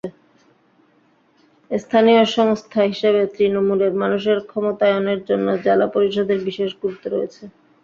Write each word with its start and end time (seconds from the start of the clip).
স্থানীয় 1.71 2.21
সংস্থা 2.35 2.81
হিসেবে 2.83 3.21
তৃণমূলের 3.33 3.93
মানুষের 4.01 4.37
ক্ষমতায়নের 4.49 5.19
জন্য 5.29 5.47
জেলা 5.65 5.87
পরিষদের 5.95 6.39
বিশেষ 6.47 6.69
গুরুত্ব 6.81 7.05
রয়েছে। 7.07 7.43